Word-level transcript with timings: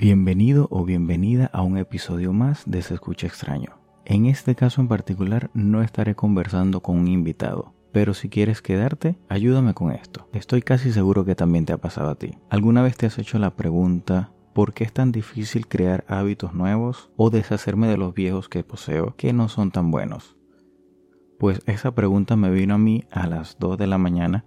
Bienvenido 0.00 0.66
o 0.70 0.86
bienvenida 0.86 1.50
a 1.52 1.60
un 1.60 1.76
episodio 1.76 2.32
más 2.32 2.62
de 2.64 2.80
Se 2.80 2.94
Escucha 2.94 3.26
Extraño. 3.26 3.76
En 4.06 4.24
este 4.24 4.54
caso 4.54 4.80
en 4.80 4.88
particular 4.88 5.50
no 5.52 5.82
estaré 5.82 6.14
conversando 6.14 6.80
con 6.80 6.96
un 6.96 7.06
invitado, 7.06 7.74
pero 7.92 8.14
si 8.14 8.30
quieres 8.30 8.62
quedarte, 8.62 9.18
ayúdame 9.28 9.74
con 9.74 9.92
esto. 9.92 10.26
Estoy 10.32 10.62
casi 10.62 10.90
seguro 10.90 11.26
que 11.26 11.34
también 11.34 11.66
te 11.66 11.74
ha 11.74 11.76
pasado 11.76 12.08
a 12.08 12.14
ti. 12.14 12.38
¿Alguna 12.48 12.80
vez 12.80 12.96
te 12.96 13.04
has 13.04 13.18
hecho 13.18 13.38
la 13.38 13.56
pregunta 13.56 14.32
¿Por 14.54 14.72
qué 14.72 14.84
es 14.84 14.92
tan 14.94 15.12
difícil 15.12 15.68
crear 15.68 16.06
hábitos 16.08 16.54
nuevos 16.54 17.10
o 17.16 17.28
deshacerme 17.28 17.86
de 17.86 17.98
los 17.98 18.14
viejos 18.14 18.48
que 18.48 18.64
poseo 18.64 19.14
que 19.18 19.34
no 19.34 19.50
son 19.50 19.70
tan 19.70 19.90
buenos? 19.90 20.34
Pues 21.38 21.60
esa 21.66 21.94
pregunta 21.94 22.36
me 22.36 22.50
vino 22.50 22.76
a 22.76 22.78
mí 22.78 23.04
a 23.10 23.26
las 23.26 23.58
2 23.58 23.76
de 23.76 23.86
la 23.86 23.98
mañana 23.98 24.46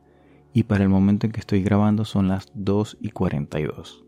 y 0.52 0.64
para 0.64 0.82
el 0.82 0.90
momento 0.90 1.28
en 1.28 1.32
que 1.32 1.42
estoy 1.42 1.62
grabando 1.62 2.06
son 2.06 2.28
las 2.28 2.52
2 2.56 2.98
y 3.02 3.12
42. 3.12 4.04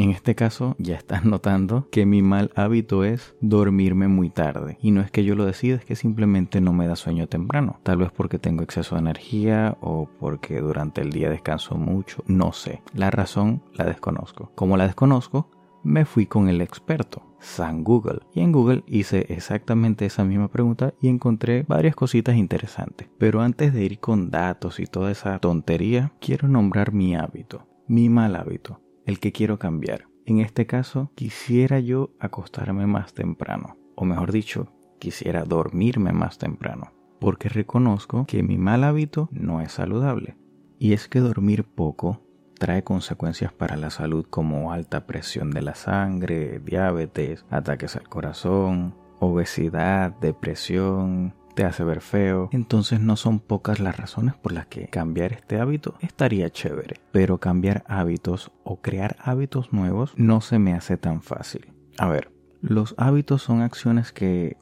En 0.00 0.08
este 0.08 0.34
caso 0.34 0.76
ya 0.78 0.96
estás 0.96 1.24
notando 1.26 1.86
que 1.90 2.06
mi 2.06 2.22
mal 2.22 2.52
hábito 2.56 3.04
es 3.04 3.34
dormirme 3.42 4.08
muy 4.08 4.30
tarde. 4.30 4.78
Y 4.80 4.92
no 4.92 5.02
es 5.02 5.10
que 5.10 5.24
yo 5.24 5.34
lo 5.34 5.44
decida, 5.44 5.76
es 5.76 5.84
que 5.84 5.94
simplemente 5.94 6.62
no 6.62 6.72
me 6.72 6.86
da 6.86 6.96
sueño 6.96 7.26
temprano. 7.26 7.80
Tal 7.82 7.98
vez 7.98 8.10
porque 8.10 8.38
tengo 8.38 8.62
exceso 8.62 8.94
de 8.94 9.02
energía 9.02 9.76
o 9.82 10.08
porque 10.18 10.62
durante 10.62 11.02
el 11.02 11.10
día 11.10 11.28
descanso 11.28 11.74
mucho. 11.74 12.24
No 12.26 12.54
sé. 12.54 12.80
La 12.94 13.10
razón 13.10 13.62
la 13.74 13.84
desconozco. 13.84 14.50
Como 14.54 14.78
la 14.78 14.86
desconozco, 14.86 15.50
me 15.82 16.06
fui 16.06 16.24
con 16.24 16.48
el 16.48 16.62
experto, 16.62 17.36
San 17.38 17.84
Google. 17.84 18.20
Y 18.32 18.40
en 18.40 18.52
Google 18.52 18.84
hice 18.86 19.26
exactamente 19.28 20.06
esa 20.06 20.24
misma 20.24 20.48
pregunta 20.48 20.94
y 21.02 21.08
encontré 21.08 21.66
varias 21.68 21.94
cositas 21.94 22.36
interesantes. 22.36 23.10
Pero 23.18 23.42
antes 23.42 23.74
de 23.74 23.84
ir 23.84 24.00
con 24.00 24.30
datos 24.30 24.80
y 24.80 24.86
toda 24.86 25.10
esa 25.10 25.38
tontería, 25.40 26.14
quiero 26.22 26.48
nombrar 26.48 26.94
mi 26.94 27.14
hábito, 27.16 27.66
mi 27.86 28.08
mal 28.08 28.34
hábito 28.34 28.80
el 29.10 29.18
que 29.18 29.32
quiero 29.32 29.58
cambiar. 29.58 30.06
En 30.24 30.38
este 30.38 30.66
caso, 30.66 31.10
quisiera 31.16 31.80
yo 31.80 32.10
acostarme 32.20 32.86
más 32.86 33.12
temprano, 33.12 33.76
o 33.96 34.04
mejor 34.04 34.30
dicho, 34.30 34.68
quisiera 35.00 35.44
dormirme 35.44 36.12
más 36.12 36.38
temprano, 36.38 36.92
porque 37.18 37.48
reconozco 37.48 38.24
que 38.26 38.44
mi 38.44 38.56
mal 38.56 38.84
hábito 38.84 39.28
no 39.32 39.60
es 39.60 39.72
saludable. 39.72 40.36
Y 40.78 40.92
es 40.92 41.08
que 41.08 41.18
dormir 41.18 41.64
poco 41.64 42.22
trae 42.58 42.84
consecuencias 42.84 43.52
para 43.52 43.76
la 43.76 43.90
salud 43.90 44.24
como 44.30 44.72
alta 44.72 45.06
presión 45.06 45.50
de 45.50 45.62
la 45.62 45.74
sangre, 45.74 46.60
diabetes, 46.60 47.44
ataques 47.50 47.96
al 47.96 48.08
corazón, 48.08 48.94
obesidad, 49.18 50.12
depresión, 50.20 51.34
te 51.60 51.66
hace 51.66 51.84
ver 51.84 52.00
feo. 52.00 52.48
Entonces 52.52 53.00
no 53.00 53.16
son 53.16 53.38
pocas 53.38 53.80
las 53.80 53.98
razones 53.98 54.34
por 54.34 54.52
las 54.52 54.64
que 54.64 54.88
cambiar 54.88 55.34
este 55.34 55.60
hábito 55.60 55.94
estaría 56.00 56.48
chévere. 56.48 56.96
Pero 57.12 57.36
cambiar 57.36 57.84
hábitos 57.86 58.50
o 58.64 58.80
crear 58.80 59.16
hábitos 59.22 59.70
nuevos 59.70 60.14
no 60.16 60.40
se 60.40 60.58
me 60.58 60.72
hace 60.72 60.96
tan 60.96 61.20
fácil. 61.20 61.70
A 61.98 62.08
ver, 62.08 62.32
los 62.62 62.94
hábitos 62.96 63.42
son 63.42 63.60
acciones 63.60 64.10
que 64.10 64.56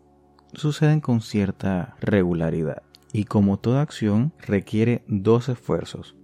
suceden 0.55 1.01
con 1.01 1.21
cierta 1.21 1.95
regularidad. 2.01 2.83
Y 3.13 3.27
como 3.27 3.61
toda 3.61 3.81
acción 3.81 4.33
requiere 4.45 5.05
dos 5.07 5.49
esfuerzos. 5.49 6.17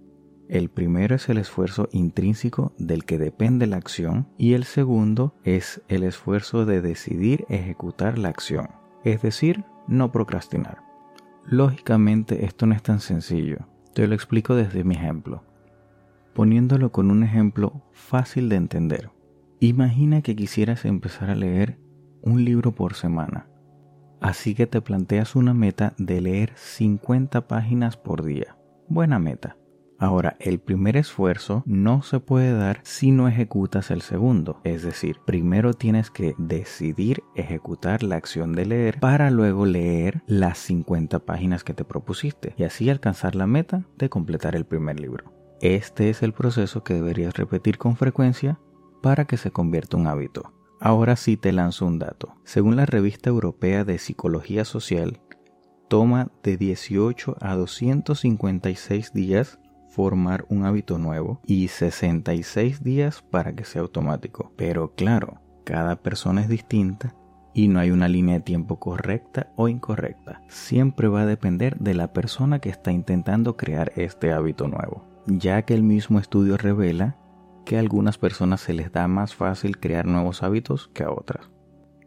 El 0.49 0.69
primero 0.69 1.15
es 1.15 1.29
el 1.29 1.37
esfuerzo 1.37 1.87
intrínseco 1.93 2.73
del 2.77 3.05
que 3.05 3.17
depende 3.17 3.65
la 3.65 3.77
acción 3.77 4.27
y 4.37 4.55
el 4.55 4.65
segundo 4.65 5.35
es 5.45 5.81
el 5.87 6.03
esfuerzo 6.03 6.65
de 6.65 6.81
decidir 6.81 7.45
ejecutar 7.47 8.17
la 8.17 8.27
acción, 8.27 8.71
es 9.05 9.21
decir, 9.21 9.63
no 9.87 10.11
procrastinar. 10.11 10.79
Lógicamente 11.45 12.45
esto 12.45 12.65
no 12.65 12.73
es 12.73 12.81
tan 12.81 12.99
sencillo. 12.99 13.67
Te 13.93 14.07
lo 14.07 14.15
explico 14.15 14.55
desde 14.55 14.83
mi 14.83 14.95
ejemplo. 14.95 15.43
Poniéndolo 16.33 16.91
con 16.91 17.11
un 17.11 17.23
ejemplo 17.23 17.81
fácil 17.93 18.49
de 18.49 18.55
entender. 18.57 19.11
Imagina 19.59 20.21
que 20.21 20.35
quisieras 20.35 20.85
empezar 20.85 21.29
a 21.29 21.35
leer 21.35 21.79
un 22.21 22.43
libro 22.43 22.73
por 22.73 22.95
semana. 22.95 23.47
Así 24.19 24.55
que 24.55 24.67
te 24.67 24.81
planteas 24.81 25.35
una 25.35 25.53
meta 25.53 25.93
de 25.97 26.19
leer 26.19 26.53
50 26.55 27.47
páginas 27.47 27.95
por 27.95 28.23
día. 28.23 28.57
Buena 28.87 29.19
meta. 29.19 29.55
Ahora, 29.97 30.35
el 30.39 30.59
primer 30.59 30.97
esfuerzo 30.97 31.63
no 31.65 32.01
se 32.01 32.19
puede 32.19 32.53
dar 32.53 32.79
si 32.83 33.11
no 33.11 33.27
ejecutas 33.27 33.91
el 33.91 34.01
segundo. 34.01 34.59
Es 34.63 34.83
decir, 34.83 35.17
primero 35.25 35.73
tienes 35.73 36.11
que 36.11 36.35
decidir 36.37 37.23
ejecutar 37.35 38.03
la 38.03 38.17
acción 38.17 38.53
de 38.53 38.65
leer 38.65 38.99
para 38.99 39.31
luego 39.31 39.65
leer 39.65 40.21
las 40.27 40.57
50 40.59 41.19
páginas 41.19 41.63
que 41.63 41.73
te 41.73 41.85
propusiste 41.85 42.53
y 42.57 42.63
así 42.63 42.89
alcanzar 42.89 43.35
la 43.35 43.47
meta 43.47 43.85
de 43.97 44.09
completar 44.09 44.55
el 44.55 44.65
primer 44.65 44.99
libro. 44.99 45.33
Este 45.61 46.09
es 46.09 46.21
el 46.23 46.33
proceso 46.33 46.83
que 46.83 46.95
deberías 46.95 47.35
repetir 47.35 47.77
con 47.77 47.95
frecuencia 47.95 48.59
para 49.01 49.25
que 49.25 49.37
se 49.37 49.51
convierta 49.51 49.97
un 49.97 50.07
hábito. 50.07 50.51
Ahora 50.81 51.15
sí 51.15 51.37
te 51.37 51.53
lanzo 51.53 51.85
un 51.85 51.99
dato. 51.99 52.35
Según 52.43 52.75
la 52.75 52.85
revista 52.85 53.29
europea 53.29 53.85
de 53.85 53.97
psicología 53.97 54.65
social, 54.65 55.21
toma 55.87 56.31
de 56.43 56.57
18 56.57 57.37
a 57.39 57.55
256 57.55 59.13
días 59.13 59.59
formar 59.95 60.45
un 60.49 60.65
hábito 60.65 60.97
nuevo 60.97 61.39
y 61.45 61.69
66 61.69 62.83
días 62.83 63.21
para 63.21 63.55
que 63.55 63.63
sea 63.63 63.81
automático. 63.81 64.51
Pero 64.57 64.93
claro, 64.93 65.39
cada 65.63 65.95
persona 65.95 66.41
es 66.41 66.49
distinta 66.49 67.15
y 67.53 67.69
no 67.69 67.79
hay 67.79 67.91
una 67.91 68.09
línea 68.09 68.35
de 68.35 68.41
tiempo 68.41 68.77
correcta 68.77 69.53
o 69.55 69.69
incorrecta. 69.69 70.41
Siempre 70.49 71.07
va 71.07 71.21
a 71.21 71.25
depender 71.25 71.77
de 71.79 71.93
la 71.93 72.11
persona 72.11 72.59
que 72.59 72.69
está 72.69 72.91
intentando 72.91 73.55
crear 73.55 73.93
este 73.95 74.33
hábito 74.33 74.67
nuevo, 74.67 75.07
ya 75.27 75.61
que 75.61 75.73
el 75.73 75.83
mismo 75.83 76.19
estudio 76.19 76.57
revela 76.57 77.15
que 77.63 77.77
a 77.77 77.79
algunas 77.79 78.17
personas 78.17 78.59
se 78.59 78.73
les 78.73 78.91
da 78.91 79.07
más 79.07 79.33
fácil 79.33 79.79
crear 79.79 80.05
nuevos 80.05 80.43
hábitos 80.43 80.89
que 80.93 81.03
a 81.03 81.09
otras. 81.09 81.49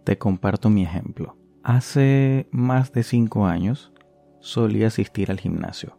Te 0.04 0.18
comparto 0.18 0.68
mi 0.68 0.82
ejemplo. 0.82 1.38
Hace 1.64 2.48
más 2.52 2.92
de 2.92 3.02
5 3.02 3.46
años 3.46 3.94
solía 4.40 4.88
asistir 4.88 5.30
al 5.30 5.40
gimnasio 5.40 5.97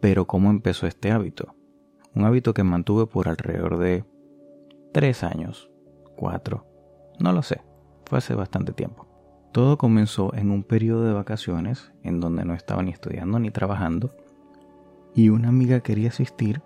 pero 0.00 0.26
¿cómo 0.26 0.50
empezó 0.50 0.86
este 0.86 1.10
hábito? 1.10 1.54
Un 2.14 2.24
hábito 2.24 2.54
que 2.54 2.64
mantuve 2.64 3.06
por 3.06 3.28
alrededor 3.28 3.78
de 3.78 4.04
tres 4.92 5.24
años, 5.24 5.70
cuatro, 6.16 6.66
no 7.18 7.32
lo 7.32 7.42
sé, 7.42 7.62
fue 8.06 8.18
hace 8.18 8.34
bastante 8.34 8.72
tiempo. 8.72 9.08
Todo 9.52 9.78
comenzó 9.78 10.34
en 10.34 10.50
un 10.50 10.64
periodo 10.64 11.04
de 11.04 11.12
vacaciones 11.12 11.92
en 12.02 12.20
donde 12.20 12.44
no 12.44 12.54
estaba 12.54 12.82
ni 12.82 12.90
estudiando 12.90 13.38
ni 13.38 13.50
trabajando 13.50 14.10
y 15.14 15.28
una 15.28 15.48
amiga 15.48 15.80
quería 15.80 16.08
asistir 16.08 16.60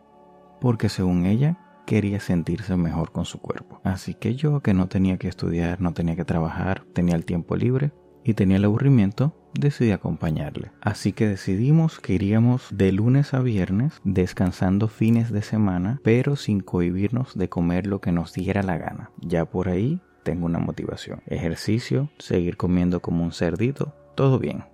porque 0.60 0.88
según 0.88 1.26
ella 1.26 1.58
quería 1.86 2.20
sentirse 2.20 2.76
mejor 2.76 3.12
con 3.12 3.24
su 3.24 3.40
cuerpo. 3.40 3.80
Así 3.84 4.14
que 4.14 4.34
yo 4.34 4.60
que 4.60 4.74
no 4.74 4.88
tenía 4.88 5.18
que 5.18 5.28
estudiar, 5.28 5.80
no 5.80 5.92
tenía 5.92 6.16
que 6.16 6.24
trabajar, 6.24 6.84
tenía 6.92 7.14
el 7.14 7.24
tiempo 7.24 7.56
libre 7.56 7.92
y 8.24 8.34
tenía 8.34 8.56
el 8.56 8.64
aburrimiento, 8.64 9.34
decidí 9.54 9.90
acompañarle. 9.90 10.70
Así 10.80 11.12
que 11.12 11.26
decidimos 11.26 12.00
que 12.00 12.14
iríamos 12.14 12.68
de 12.70 12.92
lunes 12.92 13.34
a 13.34 13.40
viernes, 13.40 14.00
descansando 14.04 14.88
fines 14.88 15.32
de 15.32 15.42
semana, 15.42 16.00
pero 16.02 16.36
sin 16.36 16.60
cohibirnos 16.60 17.36
de 17.36 17.48
comer 17.48 17.86
lo 17.86 18.00
que 18.00 18.12
nos 18.12 18.32
diera 18.32 18.62
la 18.62 18.78
gana. 18.78 19.10
Ya 19.20 19.44
por 19.44 19.68
ahí 19.68 20.00
tengo 20.22 20.46
una 20.46 20.58
motivación. 20.58 21.22
Ejercicio, 21.26 22.10
seguir 22.18 22.56
comiendo 22.56 23.00
como 23.00 23.24
un 23.24 23.32
cerdito, 23.32 23.94
todo 24.14 24.38
bien. 24.38 24.64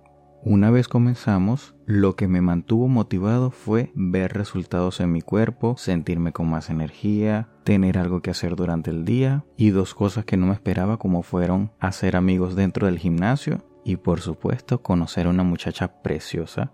Una 0.47 0.69
vez 0.69 0.87
comenzamos, 0.87 1.73
lo 1.87 2.15
que 2.15 2.27
me 2.27 2.39
mantuvo 2.39 2.87
motivado 2.87 3.49
fue 3.49 3.91
ver 3.95 4.33
resultados 4.33 4.99
en 4.99 5.11
mi 5.11 5.23
cuerpo, 5.23 5.75
sentirme 5.75 6.33
con 6.33 6.47
más 6.47 6.69
energía, 6.69 7.49
tener 7.63 7.97
algo 7.97 8.21
que 8.21 8.29
hacer 8.29 8.55
durante 8.55 8.91
el 8.91 9.05
día 9.05 9.43
y 9.57 9.71
dos 9.71 9.95
cosas 9.95 10.23
que 10.23 10.37
no 10.37 10.45
me 10.45 10.53
esperaba 10.53 10.99
como 10.99 11.23
fueron 11.23 11.71
hacer 11.79 12.15
amigos 12.15 12.55
dentro 12.55 12.85
del 12.85 12.99
gimnasio 12.99 13.65
y 13.83 13.95
por 13.95 14.21
supuesto 14.21 14.83
conocer 14.83 15.25
a 15.25 15.31
una 15.31 15.41
muchacha 15.41 16.03
preciosa 16.03 16.71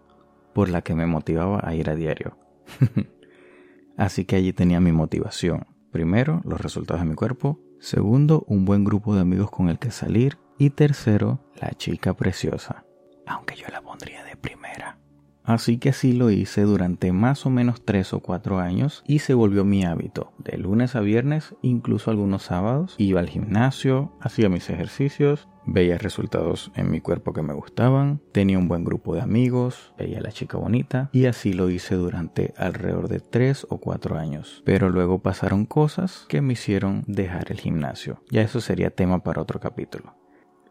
por 0.54 0.68
la 0.68 0.82
que 0.82 0.94
me 0.94 1.06
motivaba 1.06 1.62
a 1.64 1.74
ir 1.74 1.90
a 1.90 1.96
diario. 1.96 2.38
Así 3.98 4.26
que 4.26 4.36
allí 4.36 4.52
tenía 4.52 4.82
mi 4.82 4.92
motivación. 4.92 5.66
Primero, 5.94 6.42
los 6.44 6.60
resultados 6.60 7.04
de 7.04 7.08
mi 7.08 7.16
cuerpo. 7.16 7.62
Segundo, 7.80 8.44
un 8.50 8.66
buen 8.66 8.84
grupo 8.84 9.16
de 9.16 9.22
amigos 9.22 9.50
con 9.50 9.70
el 9.70 9.80
que 9.80 9.92
salir. 9.92 10.38
Y 10.58 10.72
tercero, 10.72 11.40
la 11.56 11.70
chica 11.70 12.14
preciosa. 12.14 12.84
Aunque 13.26 13.56
yo 13.56 13.68
la 13.70 13.82
pondría 13.82 14.24
de 14.24 14.36
primera. 14.36 14.98
Así 15.44 15.78
que 15.78 15.90
así 15.90 16.14
lo 16.14 16.30
hice 16.30 16.62
durante 16.62 17.12
más 17.12 17.46
o 17.46 17.50
menos 17.50 17.84
3 17.84 18.14
o 18.14 18.20
4 18.20 18.60
años 18.60 19.04
y 19.08 19.20
se 19.20 19.34
volvió 19.34 19.66
mi 19.66 19.84
hábito. 19.84 20.32
De 20.38 20.58
lunes 20.58 20.96
a 20.96 21.02
viernes, 21.02 21.56
incluso 21.62 22.12
algunos 22.12 22.44
sábados, 22.44 22.96
iba 22.98 23.20
al 23.20 23.30
gimnasio, 23.30 24.14
hacía 24.22 24.50
mis 24.50 24.70
ejercicios, 24.70 25.48
veía 25.66 25.98
resultados 25.98 26.72
en 26.76 26.92
mi 26.92 27.02
cuerpo 27.02 27.34
que 27.34 27.42
me 27.42 27.54
gustaban, 27.54 28.22
tenía 28.32 28.60
un 28.60 28.68
buen 28.68 28.84
grupo 28.84 29.16
de 29.16 29.22
amigos, 29.22 29.94
veía 29.98 30.20
a 30.20 30.22
la 30.22 30.32
chica 30.32 30.58
bonita 30.58 31.10
y 31.12 31.26
así 31.26 31.54
lo 31.54 31.70
hice 31.70 31.96
durante 31.96 32.54
alrededor 32.58 33.08
de 33.08 33.20
3 33.20 33.68
o 33.70 33.80
4 33.80 34.18
años. 34.20 34.62
Pero 34.64 34.90
luego 34.90 35.20
pasaron 35.20 35.66
cosas 35.66 36.26
que 36.30 36.42
me 36.42 36.54
hicieron 36.54 37.04
dejar 37.08 37.52
el 37.52 37.60
gimnasio. 37.60 38.24
Ya 38.30 38.42
eso 38.42 38.62
sería 38.62 38.92
tema 38.92 39.24
para 39.24 39.42
otro 39.42 39.60
capítulo 39.60 40.21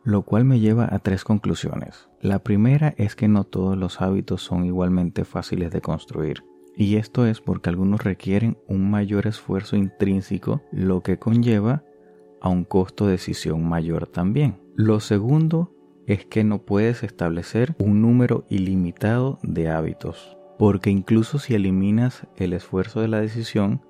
lo 0.04 0.22
cual 0.22 0.44
me 0.44 0.60
lleva 0.60 0.88
a 0.90 0.98
tres 0.98 1.24
conclusiones. 1.24 2.08
La 2.20 2.38
primera 2.40 2.94
es 2.96 3.16
que 3.16 3.28
no 3.28 3.44
todos 3.44 3.76
los 3.76 4.00
hábitos 4.00 4.42
son 4.42 4.64
igualmente 4.64 5.24
fáciles 5.24 5.70
de 5.70 5.80
construir. 5.80 6.44
Y 6.76 6.96
esto 6.96 7.26
es 7.26 7.40
porque 7.40 7.68
algunos 7.68 8.04
requieren 8.04 8.56
un 8.66 8.90
mayor 8.90 9.26
esfuerzo 9.26 9.76
intrínseco, 9.76 10.62
lo 10.72 11.02
que 11.02 11.18
conlleva 11.18 11.84
a 12.40 12.48
un 12.48 12.64
costo 12.64 13.06
de 13.06 13.12
decisión 13.12 13.68
mayor 13.68 14.06
también. 14.06 14.56
Lo 14.74 15.00
segundo 15.00 15.74
es 16.06 16.24
que 16.24 16.42
no 16.42 16.62
puedes 16.62 17.02
establecer 17.02 17.74
un 17.78 18.00
número 18.00 18.46
ilimitado 18.48 19.38
de 19.42 19.68
hábitos, 19.68 20.36
porque 20.58 20.90
incluso 20.90 21.38
si 21.38 21.54
eliminas 21.54 22.26
el 22.36 22.52
esfuerzo 22.52 23.00
de 23.00 23.08
la 23.08 23.20
decisión, 23.20 23.82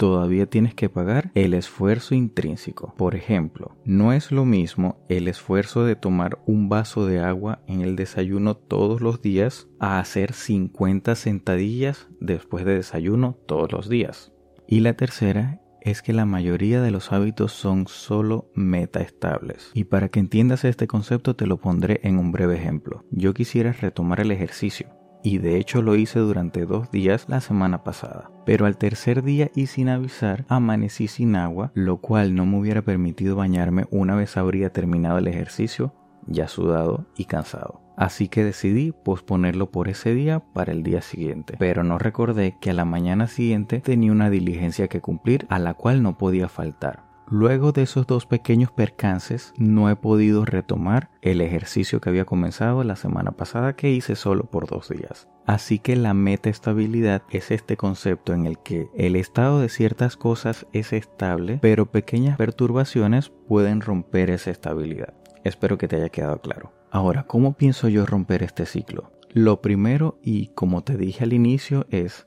todavía 0.00 0.46
tienes 0.46 0.74
que 0.74 0.88
pagar 0.88 1.30
el 1.34 1.52
esfuerzo 1.52 2.14
intrínseco. 2.14 2.94
Por 2.96 3.14
ejemplo, 3.14 3.76
no 3.84 4.14
es 4.14 4.32
lo 4.32 4.46
mismo 4.46 5.04
el 5.10 5.28
esfuerzo 5.28 5.84
de 5.84 5.94
tomar 5.94 6.38
un 6.46 6.70
vaso 6.70 7.04
de 7.04 7.20
agua 7.20 7.60
en 7.66 7.82
el 7.82 7.96
desayuno 7.96 8.56
todos 8.56 9.02
los 9.02 9.20
días 9.20 9.68
a 9.78 9.98
hacer 9.98 10.32
50 10.32 11.14
sentadillas 11.16 12.08
después 12.18 12.64
de 12.64 12.76
desayuno 12.76 13.36
todos 13.44 13.72
los 13.72 13.90
días. 13.90 14.32
Y 14.66 14.80
la 14.80 14.94
tercera 14.94 15.60
es 15.82 16.00
que 16.00 16.14
la 16.14 16.24
mayoría 16.24 16.80
de 16.80 16.92
los 16.92 17.12
hábitos 17.12 17.52
son 17.52 17.86
solo 17.86 18.50
metaestables. 18.54 19.70
Y 19.74 19.84
para 19.84 20.08
que 20.08 20.20
entiendas 20.20 20.64
este 20.64 20.86
concepto 20.86 21.36
te 21.36 21.46
lo 21.46 21.58
pondré 21.58 22.00
en 22.04 22.16
un 22.16 22.32
breve 22.32 22.56
ejemplo. 22.56 23.04
Yo 23.10 23.34
quisiera 23.34 23.72
retomar 23.72 24.20
el 24.20 24.30
ejercicio 24.30 24.99
y 25.22 25.38
de 25.38 25.56
hecho 25.56 25.82
lo 25.82 25.96
hice 25.96 26.18
durante 26.18 26.66
dos 26.66 26.90
días 26.90 27.26
la 27.28 27.40
semana 27.40 27.82
pasada. 27.84 28.30
Pero 28.44 28.66
al 28.66 28.76
tercer 28.76 29.22
día 29.22 29.50
y 29.54 29.66
sin 29.66 29.88
avisar 29.88 30.44
amanecí 30.48 31.08
sin 31.08 31.36
agua, 31.36 31.72
lo 31.74 31.98
cual 31.98 32.34
no 32.34 32.46
me 32.46 32.58
hubiera 32.58 32.82
permitido 32.82 33.36
bañarme 33.36 33.86
una 33.90 34.14
vez 34.14 34.36
habría 34.36 34.72
terminado 34.72 35.18
el 35.18 35.28
ejercicio, 35.28 35.94
ya 36.26 36.48
sudado 36.48 37.06
y 37.16 37.24
cansado. 37.24 37.80
Así 37.96 38.28
que 38.28 38.44
decidí 38.44 38.92
posponerlo 38.92 39.70
por 39.70 39.88
ese 39.88 40.14
día 40.14 40.40
para 40.40 40.72
el 40.72 40.82
día 40.82 41.02
siguiente. 41.02 41.56
Pero 41.58 41.84
no 41.84 41.98
recordé 41.98 42.56
que 42.58 42.70
a 42.70 42.74
la 42.74 42.86
mañana 42.86 43.26
siguiente 43.26 43.80
tenía 43.80 44.10
una 44.10 44.30
diligencia 44.30 44.88
que 44.88 45.02
cumplir 45.02 45.46
a 45.50 45.58
la 45.58 45.74
cual 45.74 46.02
no 46.02 46.16
podía 46.16 46.48
faltar. 46.48 47.09
Luego 47.32 47.70
de 47.70 47.82
esos 47.82 48.08
dos 48.08 48.26
pequeños 48.26 48.72
percances, 48.72 49.54
no 49.56 49.88
he 49.88 49.94
podido 49.94 50.44
retomar 50.44 51.10
el 51.22 51.40
ejercicio 51.40 52.00
que 52.00 52.08
había 52.08 52.24
comenzado 52.24 52.82
la 52.82 52.96
semana 52.96 53.30
pasada 53.30 53.76
que 53.76 53.92
hice 53.92 54.16
solo 54.16 54.46
por 54.46 54.66
dos 54.66 54.88
días. 54.88 55.28
Así 55.46 55.78
que 55.78 55.94
la 55.94 56.12
metaestabilidad 56.12 57.22
es 57.30 57.52
este 57.52 57.76
concepto 57.76 58.34
en 58.34 58.46
el 58.46 58.58
que 58.58 58.88
el 58.96 59.14
estado 59.14 59.60
de 59.60 59.68
ciertas 59.68 60.16
cosas 60.16 60.66
es 60.72 60.92
estable, 60.92 61.60
pero 61.62 61.86
pequeñas 61.86 62.36
perturbaciones 62.36 63.30
pueden 63.46 63.80
romper 63.80 64.30
esa 64.30 64.50
estabilidad. 64.50 65.14
Espero 65.44 65.78
que 65.78 65.86
te 65.86 65.96
haya 65.96 66.08
quedado 66.08 66.40
claro. 66.40 66.72
Ahora, 66.90 67.28
¿cómo 67.28 67.52
pienso 67.52 67.88
yo 67.88 68.06
romper 68.06 68.42
este 68.42 68.66
ciclo? 68.66 69.12
Lo 69.32 69.62
primero, 69.62 70.18
y 70.20 70.48
como 70.48 70.82
te 70.82 70.96
dije 70.96 71.22
al 71.22 71.32
inicio, 71.32 71.86
es, 71.90 72.26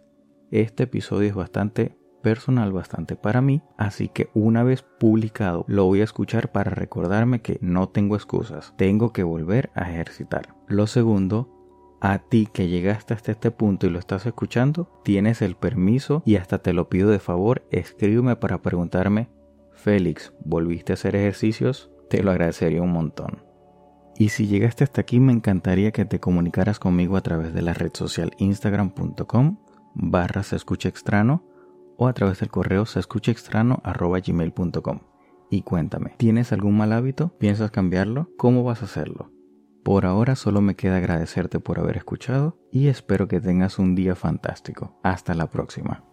este 0.49 0.83
episodio 0.83 1.27
es 1.27 1.35
bastante 1.35 1.97
personal 2.23 2.71
bastante 2.71 3.15
para 3.15 3.41
mí, 3.41 3.61
así 3.77 4.07
que 4.07 4.31
una 4.33 4.63
vez 4.63 4.81
publicado 4.81 5.65
lo 5.67 5.85
voy 5.85 6.01
a 6.01 6.05
escuchar 6.05 6.51
para 6.51 6.71
recordarme 6.71 7.43
que 7.43 7.59
no 7.61 7.89
tengo 7.89 8.15
excusas, 8.15 8.73
tengo 8.77 9.13
que 9.13 9.21
volver 9.21 9.69
a 9.75 9.91
ejercitar. 9.91 10.55
Lo 10.67 10.87
segundo, 10.87 11.51
a 12.01 12.17
ti 12.17 12.47
que 12.51 12.67
llegaste 12.67 13.13
hasta 13.13 13.33
este 13.33 13.51
punto 13.51 13.85
y 13.85 13.91
lo 13.91 13.99
estás 13.99 14.25
escuchando, 14.25 14.89
tienes 15.03 15.43
el 15.43 15.55
permiso 15.55 16.23
y 16.25 16.37
hasta 16.37 16.57
te 16.57 16.73
lo 16.73 16.89
pido 16.89 17.11
de 17.11 17.19
favor, 17.19 17.67
escríbeme 17.69 18.35
para 18.37 18.63
preguntarme, 18.63 19.29
Félix, 19.73 20.33
¿volviste 20.43 20.93
a 20.93 20.95
hacer 20.95 21.15
ejercicios? 21.15 21.91
Te 22.09 22.23
lo 22.23 22.31
agradecería 22.31 22.81
un 22.81 22.91
montón. 22.91 23.43
Y 24.17 24.29
si 24.29 24.47
llegaste 24.47 24.83
hasta 24.83 25.01
aquí 25.01 25.19
me 25.19 25.33
encantaría 25.33 25.91
que 25.91 26.05
te 26.05 26.19
comunicaras 26.19 26.79
conmigo 26.79 27.17
a 27.17 27.21
través 27.21 27.53
de 27.53 27.61
la 27.61 27.73
red 27.73 27.91
social 27.93 28.31
instagram.com 28.37 29.57
barra 29.95 30.43
se 30.43 30.55
escucha 30.55 30.89
extraño 30.89 31.43
o 31.97 32.07
a 32.07 32.13
través 32.13 32.39
del 32.39 32.49
correo 32.49 32.85
gmail.com 32.85 34.99
y 35.49 35.61
cuéntame, 35.61 36.15
¿tienes 36.17 36.51
algún 36.51 36.77
mal 36.77 36.93
hábito? 36.93 37.37
¿Piensas 37.37 37.69
cambiarlo? 37.69 38.29
¿Cómo 38.37 38.63
vas 38.63 38.81
a 38.81 38.85
hacerlo? 38.85 39.31
Por 39.83 40.05
ahora 40.05 40.35
solo 40.35 40.61
me 40.61 40.75
queda 40.75 40.97
agradecerte 40.97 41.59
por 41.59 41.77
haber 41.77 41.97
escuchado 41.97 42.57
y 42.71 42.87
espero 42.87 43.27
que 43.27 43.41
tengas 43.41 43.77
un 43.77 43.95
día 43.95 44.15
fantástico. 44.15 44.97
Hasta 45.03 45.33
la 45.33 45.49
próxima. 45.49 46.05